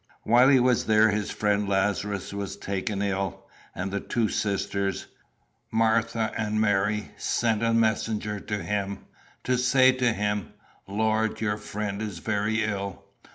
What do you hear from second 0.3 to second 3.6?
he was there his friend Lazarus was taken ill;